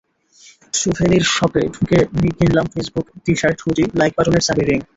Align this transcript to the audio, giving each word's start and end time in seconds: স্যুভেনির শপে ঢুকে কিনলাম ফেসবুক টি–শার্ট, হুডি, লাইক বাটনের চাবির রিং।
স্যুভেনির 0.73 1.23
শপে 1.35 1.61
ঢুকে 1.75 1.99
কিনলাম 2.37 2.65
ফেসবুক 2.73 3.05
টি–শার্ট, 3.23 3.57
হুডি, 3.63 3.83
লাইক 3.99 4.11
বাটনের 4.17 4.45
চাবির 4.47 4.67
রিং। 4.69 4.79